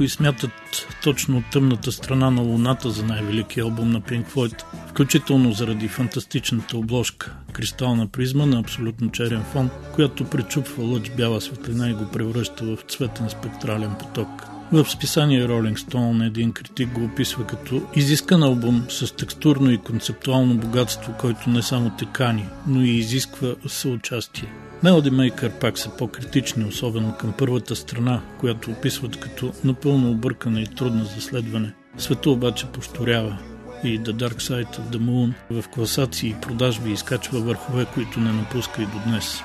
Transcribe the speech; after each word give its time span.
Някои 0.00 0.08
смятат 0.08 0.86
точно 1.02 1.42
тъмната 1.52 1.92
страна 1.92 2.30
на 2.30 2.42
Луната 2.42 2.90
за 2.90 3.04
най-велики 3.04 3.60
албум 3.60 3.90
на 3.90 4.00
Pink 4.00 4.26
Floyd, 4.26 4.62
включително 4.88 5.52
заради 5.52 5.88
фантастичната 5.88 6.78
обложка 6.78 7.36
кристална 7.52 8.08
призма 8.08 8.46
на 8.46 8.60
абсолютно 8.60 9.10
черен 9.10 9.42
фон, 9.52 9.70
която 9.94 10.24
пречупва 10.24 10.84
лъч 10.84 11.10
бяла 11.10 11.40
светлина 11.40 11.90
и 11.90 11.94
го 11.94 12.10
превръща 12.12 12.64
в 12.64 12.78
цветен 12.88 13.30
спектрален 13.30 13.90
поток. 13.98 14.28
В 14.72 14.90
списание 14.90 15.46
Rolling 15.46 15.76
Stone 15.76 16.26
един 16.26 16.52
критик 16.52 16.88
го 16.88 17.04
описва 17.04 17.46
като 17.46 17.82
изискан 17.96 18.42
албум 18.42 18.84
с 18.88 19.16
текстурно 19.16 19.70
и 19.70 19.78
концептуално 19.78 20.54
богатство, 20.54 21.14
който 21.18 21.50
не 21.50 21.62
само 21.62 21.90
те 21.98 22.04
кани, 22.12 22.46
но 22.66 22.82
и 22.82 22.90
изисква 22.90 23.54
съучастие. 23.66 24.52
Melody 24.84 25.10
Maker 25.10 25.50
пак 25.60 25.78
са 25.78 25.90
по-критични, 25.90 26.64
особено 26.64 27.16
към 27.16 27.32
първата 27.32 27.76
страна, 27.76 28.20
която 28.38 28.70
описват 28.70 29.20
като 29.20 29.52
напълно 29.64 30.10
объркана 30.10 30.60
и 30.60 30.66
трудна 30.66 31.04
за 31.04 31.20
следване. 31.20 31.74
Света 31.98 32.30
обаче 32.30 32.66
повторява 32.66 33.38
и 33.84 34.00
The 34.00 34.12
Dark 34.12 34.40
Side 34.40 34.78
of 34.78 34.96
the 34.96 34.98
Moon 34.98 35.32
в 35.50 35.68
класации 35.68 36.30
и 36.30 36.40
продажби 36.42 36.90
изкачва 36.90 37.40
върхове, 37.40 37.86
които 37.94 38.20
не 38.20 38.32
напуска 38.32 38.82
и 38.82 38.86
до 38.86 38.98
днес. 39.06 39.42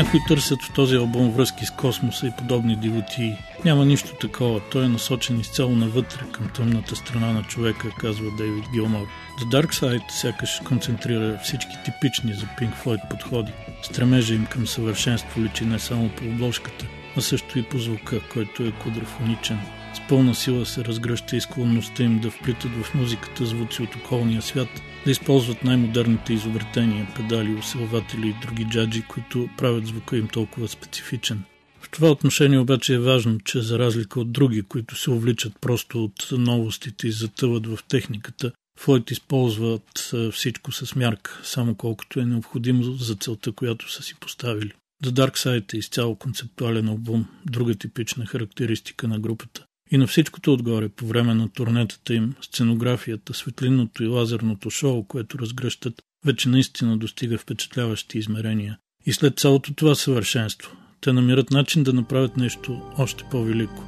Някои 0.00 0.20
търсят 0.28 0.62
в 0.62 0.72
този 0.72 0.96
албум 0.96 1.30
връзки 1.30 1.66
с 1.66 1.70
космоса 1.70 2.26
и 2.26 2.30
подобни 2.38 2.76
дивотии. 2.76 3.36
Няма 3.64 3.84
нищо 3.84 4.14
такова. 4.20 4.60
Той 4.70 4.84
е 4.84 4.88
насочен 4.88 5.40
изцяло 5.40 5.70
навътре 5.70 6.24
към 6.32 6.48
тъмната 6.48 6.96
страна 6.96 7.32
на 7.32 7.42
човека, 7.42 7.88
казва 7.98 8.30
Дейвид 8.38 8.64
Гилмор. 8.72 9.06
The 9.40 9.44
Dark 9.44 9.72
Side 9.72 10.10
сякаш 10.10 10.60
концентрира 10.64 11.38
всички 11.42 11.76
типични 11.84 12.34
за 12.34 12.46
Pink 12.46 12.84
Floyd 12.84 13.08
подходи. 13.10 13.52
Стремежа 13.82 14.34
им 14.34 14.46
към 14.46 14.66
съвършенство 14.66 15.42
личи 15.42 15.64
не 15.64 15.78
само 15.78 16.08
по 16.08 16.24
обложката, 16.24 16.86
а 17.16 17.20
също 17.20 17.58
и 17.58 17.62
по 17.62 17.78
звука, 17.78 18.20
който 18.32 18.62
е 18.62 18.72
квадрофоничен. 18.72 19.58
С 19.94 20.00
пълна 20.08 20.34
сила 20.34 20.66
се 20.66 20.84
разгръща 20.84 21.36
и 21.36 21.40
склонността 21.40 22.02
им 22.02 22.18
да 22.18 22.30
вплитат 22.30 22.70
в 22.82 22.94
музиката 22.94 23.46
звуци 23.46 23.82
от 23.82 23.96
околния 23.96 24.42
свят, 24.42 24.82
да 25.04 25.10
използват 25.10 25.64
най-модерните 25.64 26.32
изобретения, 26.32 27.08
педали, 27.16 27.54
усилватели 27.54 28.28
и 28.28 28.46
други 28.46 28.64
джаджи, 28.64 29.02
които 29.02 29.48
правят 29.58 29.86
звука 29.86 30.16
им 30.16 30.28
толкова 30.28 30.68
специфичен. 30.68 31.42
В 31.80 31.90
това 31.90 32.10
отношение 32.10 32.58
обаче 32.58 32.94
е 32.94 32.98
важно, 32.98 33.40
че 33.40 33.60
за 33.60 33.78
разлика 33.78 34.20
от 34.20 34.32
други, 34.32 34.62
които 34.62 34.96
се 34.96 35.10
увличат 35.10 35.52
просто 35.60 36.04
от 36.04 36.28
новостите 36.32 37.08
и 37.08 37.12
затъват 37.12 37.66
в 37.66 37.78
техниката, 37.88 38.52
Флойд 38.78 39.10
използват 39.10 40.12
всичко 40.32 40.72
с 40.72 40.96
мярка, 40.96 41.40
само 41.44 41.74
колкото 41.74 42.20
е 42.20 42.24
необходимо 42.24 42.82
за 42.82 43.14
целта, 43.14 43.52
която 43.52 43.92
са 43.92 44.02
си 44.02 44.14
поставили. 44.20 44.72
The 45.04 45.10
Dark 45.10 45.36
Side 45.36 45.74
е 45.74 45.76
изцяло 45.76 46.16
концептуален 46.16 46.88
албум, 46.88 47.26
друга 47.46 47.74
типична 47.74 48.26
характеристика 48.26 49.08
на 49.08 49.18
групата. 49.18 49.64
И 49.90 49.98
на 49.98 50.06
всичкото 50.06 50.52
отгоре, 50.52 50.88
по 50.88 51.06
време 51.06 51.34
на 51.34 51.48
турнетата 51.48 52.14
им, 52.14 52.34
сценографията, 52.42 53.34
светлинното 53.34 54.04
и 54.04 54.06
лазерното 54.06 54.70
шоу, 54.70 55.04
което 55.04 55.38
разгръщат, 55.38 56.02
вече 56.26 56.48
наистина 56.48 56.98
достига 56.98 57.38
впечатляващи 57.38 58.18
измерения. 58.18 58.78
И 59.06 59.12
след 59.12 59.38
цялото 59.38 59.74
това 59.74 59.94
съвършенство, 59.94 60.76
те 61.00 61.12
намират 61.12 61.50
начин 61.50 61.82
да 61.82 61.92
направят 61.92 62.36
нещо 62.36 62.82
още 62.98 63.24
по-велико. 63.30 63.84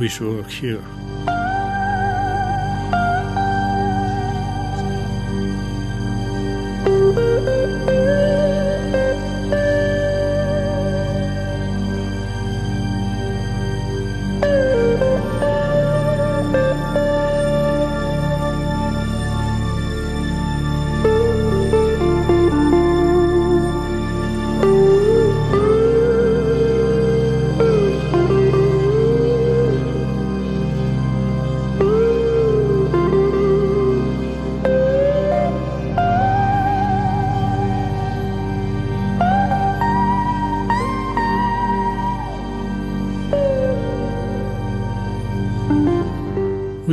We 0.00 0.08
were 0.08 0.46
here. 0.60 1.15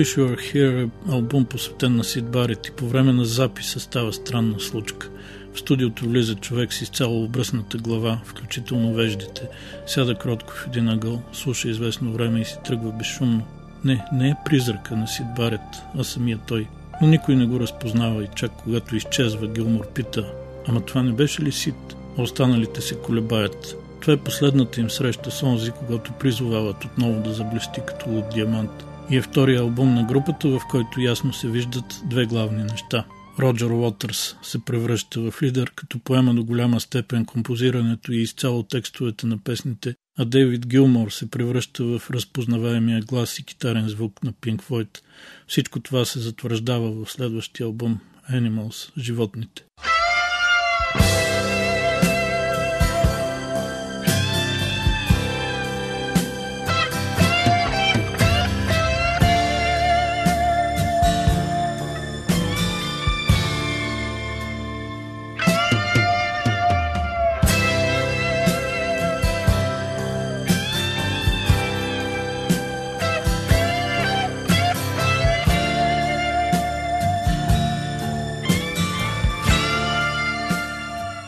Wish 0.04 0.18
You 0.18 0.36
Were 0.36 0.54
Here 0.54 0.86
е 0.86 1.12
албум 1.12 1.46
посветен 1.46 1.96
на 1.96 2.04
Сид 2.04 2.26
Барет 2.26 2.68
и 2.68 2.72
по 2.72 2.88
време 2.88 3.14
на 3.14 3.26
записа 3.26 3.80
става 3.80 4.14
странна 4.14 4.60
случка. 4.60 5.10
В 5.54 5.60
студиото 5.60 6.06
влиза 6.06 6.36
човек 6.36 6.74
с 6.74 6.82
изцяло 6.82 7.24
обръсната 7.24 7.78
глава, 7.78 8.22
включително 8.26 8.94
веждите, 8.94 9.42
сяда 9.88 10.16
кротко 10.16 10.54
в 10.54 10.68
един 10.68 10.90
ъгъл, 10.90 11.22
слуша 11.34 11.70
известно 11.70 12.12
време 12.12 12.42
и 12.42 12.46
си 12.46 12.58
тръгва 12.66 12.92
безшумно. 12.92 13.44
Не, 13.84 14.06
не 14.14 14.30
е 14.30 14.36
призрака 14.46 14.96
на 14.96 15.08
Сид 15.08 15.26
Барет, 15.36 15.82
а 15.98 16.04
самия 16.04 16.40
той. 16.48 16.68
Но 17.02 17.08
никой 17.08 17.36
не 17.36 17.46
го 17.46 17.60
разпознава 17.60 18.24
и 18.24 18.28
чак 18.36 18.52
когато 18.64 18.96
изчезва, 18.96 19.48
Гилмор 19.48 19.88
пита, 19.94 20.34
ама 20.68 20.82
това 20.82 21.04
не 21.04 21.12
беше 21.12 21.42
ли 21.42 21.52
Сид? 21.52 21.96
А 22.18 22.22
останалите 22.22 22.82
се 22.82 22.96
колебаят. 22.96 23.76
Това 24.02 24.14
е 24.14 24.18
последната 24.18 24.82
им 24.82 24.90
среща 24.90 25.32
с 25.32 25.44
онзи, 25.44 25.72
когато 25.72 26.14
призовават 26.14 26.86
отново 26.86 27.24
да 27.24 27.34
заблести 27.34 27.82
като 27.88 28.10
луд 28.10 28.26
диамант 28.34 28.86
и 29.10 29.18
е 29.18 29.22
втория 29.22 29.60
албум 29.60 29.94
на 29.94 30.04
групата, 30.04 30.48
в 30.48 30.62
който 30.70 31.02
ясно 31.02 31.34
се 31.34 31.48
виждат 31.48 32.02
две 32.06 32.26
главни 32.26 32.64
неща. 32.64 33.06
Роджер 33.40 33.70
Уотърс 33.70 34.36
се 34.42 34.66
превръща 34.66 35.32
в 35.32 35.42
лидер, 35.42 35.72
като 35.76 36.00
поема 36.00 36.34
до 36.34 36.44
голяма 36.44 36.80
степен 36.80 37.26
композирането 37.26 38.12
и 38.12 38.22
изцяло 38.22 38.64
текстовете 38.64 39.28
на 39.28 39.38
песните, 39.38 39.96
а 40.20 40.26
Дейвид 40.26 40.68
Гилмор 40.68 41.12
се 41.12 41.32
превръща 41.32 41.84
в 41.84 42.12
разпознаваемия 42.12 43.02
глас 43.02 43.40
и 43.40 43.46
китарен 43.46 43.90
звук 43.90 44.24
на 44.24 44.34
Pink 44.34 44.62
Floyd. 44.62 45.00
Всичко 45.48 45.80
това 45.80 46.06
се 46.06 46.20
затвърждава 46.20 47.06
в 47.06 47.12
следващия 47.12 47.66
албум 47.66 48.00
Animals– 48.32 48.92
Животните. 48.98 49.66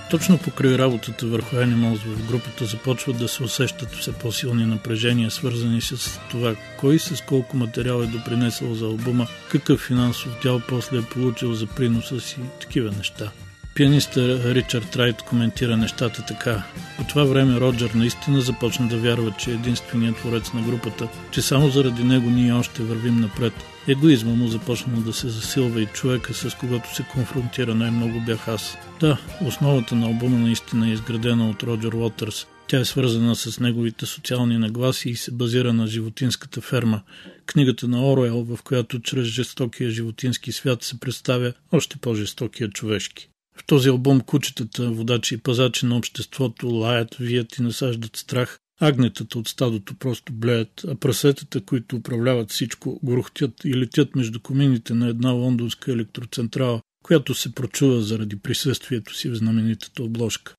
Точно 0.10 0.38
покрай 0.38 0.78
работата 0.78 1.25
върху 1.25 1.56
Animals 1.56 1.98
в 1.98 2.28
групата 2.28 2.66
започват 2.66 3.18
да 3.18 3.28
се 3.28 3.44
усещат 3.44 3.92
все 3.92 4.13
по-силни 4.13 4.66
напрежения, 4.66 5.31
свързани 5.31 5.81
с 5.81 6.19
това 6.31 6.56
кой 6.78 7.00
с 7.00 7.22
колко 7.22 7.57
материал 7.57 8.02
е 8.02 8.06
допринесъл 8.06 8.74
за 8.74 8.86
албума, 8.86 9.28
какъв 9.52 9.80
финансов 9.80 10.40
дял 10.44 10.62
после 10.68 10.98
е 10.98 11.02
получил 11.02 11.54
за 11.54 11.68
приноса 11.68 12.19
си, 12.19 12.38
такива 12.60 12.92
неща. 12.92 13.31
Пианиста 13.75 14.54
Ричард 14.56 14.95
Райт 14.95 15.22
коментира 15.22 15.77
нещата 15.77 16.25
така. 16.25 16.63
По 16.98 17.04
това 17.04 17.24
време 17.24 17.60
Роджер 17.60 17.92
наистина 17.95 18.42
започна 18.42 18.88
да 18.88 18.98
вярва, 18.98 19.31
че 19.31 19.51
е 19.51 19.54
единственият 19.54 20.18
творец 20.18 20.54
на 20.54 20.62
групата, 20.62 21.07
че 21.31 21.42
само 21.42 21.69
заради 21.69 22.04
него 22.04 22.30
ние 22.30 22.54
още 22.54 22.83
вървим 22.83 23.16
напред. 23.16 23.54
Егоизма 23.88 24.31
му 24.31 24.48
започна 24.48 25.01
да 25.01 25.13
се 25.13 25.30
засилва 25.30 25.81
и 25.81 25.86
човека, 25.86 26.33
с 26.33 26.56
когото 26.56 26.95
се 26.95 27.04
конфронтира 27.04 27.75
най-много 27.75 28.19
бях 28.25 28.48
аз. 28.48 28.77
Да, 29.00 29.18
основата 29.45 29.95
на 29.95 30.06
албума 30.06 30.38
наистина 30.38 30.89
е 30.89 30.94
изградена 30.94 31.50
от 31.50 31.63
Роджер 31.63 31.94
Уотърс. 31.94 32.48
Тя 32.68 32.80
е 32.80 32.86
свързана 32.86 33.36
с 33.36 33.60
неговите 33.60 34.06
социални 34.06 34.57
нагласи 34.57 35.10
и 35.10 35.16
се 35.16 35.31
базира 35.31 35.74
на 35.74 35.88
животинската 35.88 36.62
ферма, 36.62 37.01
книгата 37.45 37.88
на 37.88 38.12
Оруел, 38.12 38.44
в 38.44 38.63
която 38.63 39.00
чрез 39.00 39.27
жестокия 39.27 39.89
животински 39.89 40.51
свят 40.51 40.83
се 40.83 41.00
представя 41.00 41.54
още 41.72 41.98
по-жестокия 41.98 42.69
човешки. 42.69 43.30
В 43.57 43.66
този 43.66 43.90
албум 43.90 44.22
кучетата, 44.22 44.92
водачи 44.92 45.36
и 45.36 45.38
пазачи 45.38 45.86
на 45.86 45.98
обществото 45.98 46.68
лаят, 46.68 47.16
вият 47.16 47.57
и 47.57 47.62
насаждат 47.62 48.16
страх. 48.16 48.60
Агнетата 48.81 49.40
от 49.40 49.48
стадото 49.48 49.96
просто 49.96 50.34
блеят, 50.34 50.86
а 50.88 50.96
прасетата, 50.96 51.62
които 51.62 51.96
управляват 51.96 52.52
всичко, 52.52 53.00
горохтят 53.04 53.66
и 53.66 53.75
летят 53.75 54.16
между 54.16 54.40
комините 54.40 54.94
на 54.94 55.07
една 55.07 55.31
лондонска 55.31 55.92
електроцентрала, 55.92 56.81
която 57.04 57.34
се 57.34 57.56
прочува 57.56 58.02
заради 58.02 58.40
присъствието 58.40 59.16
си 59.16 59.30
в 59.30 59.36
знаменитата 59.36 60.04
обложка. 60.04 60.56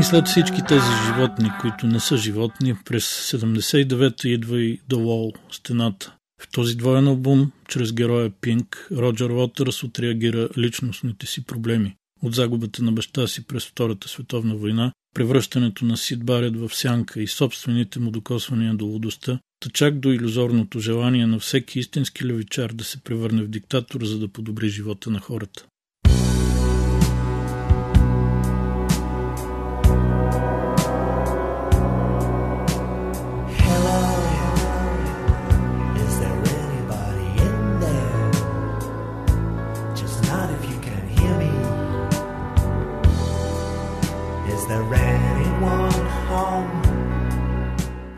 И 0.00 0.02
след 0.02 0.26
всички 0.26 0.62
тези 0.68 0.86
животни, 1.06 1.50
които 1.60 1.86
не 1.86 2.00
са 2.00 2.16
животни, 2.16 2.74
през 2.84 3.32
79-та 3.32 4.28
идва 4.28 4.60
и 4.62 4.80
The 4.80 4.96
Wall, 4.96 5.34
стената. 5.50 6.14
В 6.42 6.50
този 6.52 6.76
двоен 6.76 7.06
албум, 7.06 7.52
чрез 7.68 7.92
героя 7.92 8.30
Пинк, 8.40 8.88
Роджер 8.92 9.30
Уотърс 9.30 9.84
отреагира 9.84 10.48
личностните 10.58 11.26
си 11.26 11.44
проблеми. 11.44 11.94
От 12.22 12.34
загубата 12.34 12.82
на 12.82 12.92
баща 12.92 13.26
си 13.26 13.46
през 13.46 13.66
Втората 13.66 14.08
световна 14.08 14.54
война, 14.54 14.92
превръщането 15.14 15.84
на 15.84 15.96
Сид 15.96 16.24
Барет 16.24 16.56
в 16.56 16.70
сянка 16.74 17.22
и 17.22 17.26
собствените 17.26 17.98
му 17.98 18.10
докосвания 18.10 18.74
до 18.74 18.86
лудостта, 18.86 19.38
та 19.60 19.70
чак 19.70 19.98
до 19.98 20.12
иллюзорното 20.12 20.80
желание 20.80 21.26
на 21.26 21.38
всеки 21.38 21.78
истински 21.78 22.24
левичар 22.24 22.72
да 22.72 22.84
се 22.84 23.02
превърне 23.02 23.42
в 23.42 23.48
диктатор, 23.48 24.04
за 24.04 24.18
да 24.18 24.28
подобри 24.28 24.68
живота 24.68 25.10
на 25.10 25.20
хората. 25.20 25.66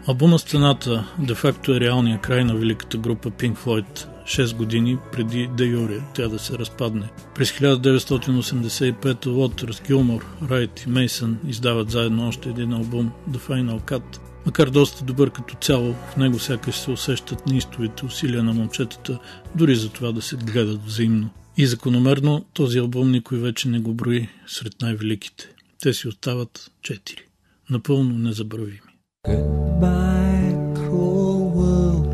Албума 0.07 0.39
Стената 0.39 1.05
де-факто 1.19 1.75
е 1.75 1.81
реалния 1.81 2.21
край 2.21 2.45
на 2.45 2.55
великата 2.55 2.99
група 2.99 3.31
Pink 3.31 3.57
Floyd 3.57 4.07
6 4.25 4.57
години 4.57 4.99
преди 5.13 5.49
Де 5.57 5.65
Юре 5.65 6.01
тя 6.15 6.29
да 6.29 6.39
се 6.39 6.59
разпадне. 6.59 7.09
През 7.35 7.53
1985 7.53 9.27
Уотърс, 9.27 9.83
Гилмор, 9.87 10.27
Райт 10.51 10.85
и 10.87 10.89
Мейсън 10.89 11.39
издават 11.49 11.91
заедно 11.91 12.29
още 12.29 12.49
един 12.49 12.73
албум 12.73 13.11
The 13.31 13.39
Final 13.39 13.81
Cut. 13.81 14.19
Макар 14.47 14.71
доста 14.71 15.05
добър 15.05 15.31
като 15.31 15.55
цяло, 15.55 15.95
в 15.95 16.17
него 16.17 16.39
сякаш 16.39 16.75
се 16.75 16.91
усещат 16.91 17.47
неистовите 17.47 18.07
усилия 18.07 18.43
на 18.43 18.53
момчетата, 18.53 19.19
дори 19.55 19.77
за 19.77 19.89
това 19.89 20.13
да 20.13 20.23
се 20.23 20.37
гледат 20.37 20.85
взаимно. 20.87 21.31
И 21.57 21.67
закономерно 21.67 22.45
този 22.53 22.79
албум 22.79 23.11
никой 23.11 23.39
вече 23.39 23.69
не 23.69 23.79
го 23.79 23.95
брои 23.95 24.29
сред 24.47 24.73
най-великите. 24.83 25.49
Те 25.83 25.93
си 25.93 26.09
остават 26.09 26.71
четири. 26.83 27.23
Напълно 27.71 28.19
незабравими. 28.19 28.81
Goodbye, 29.27 30.53
cruel 30.77 31.41
world. 31.59 32.07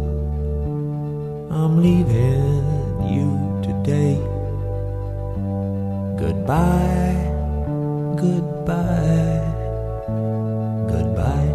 I'm 1.58 1.74
leaving 1.86 2.64
you 3.14 3.30
today. 3.66 4.14
Goodbye, 6.22 7.18
goodbye, 8.22 9.40
goodbye. 10.92 11.50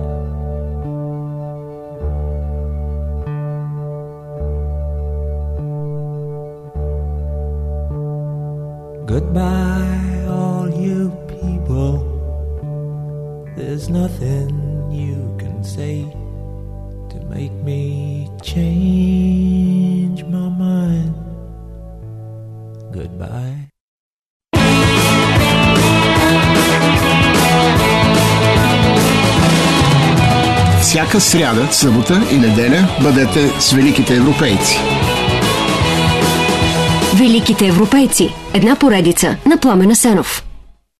Goodbye, 9.11 10.12
There's 13.73 13.89
nothing 13.89 14.51
you 14.91 15.19
can 15.41 15.63
say 15.63 15.95
to 17.11 17.17
make 17.35 17.53
me 17.69 18.29
change 18.43 20.19
my 20.35 20.47
mind. 20.65 21.13
Goodbye. 22.93 23.57
Всяка 30.81 31.21
сряда, 31.21 31.67
събота 31.71 32.21
и 32.31 32.35
неделя 32.35 32.87
бъдете 33.01 33.47
с 33.59 33.71
великите 33.71 34.15
европейци. 34.15 34.77
Великите 37.15 37.67
европейци. 37.67 38.29
Една 38.53 38.75
поредица 38.75 39.37
на 39.45 39.57
Пламена 39.57 39.95
Сенов. 39.95 40.52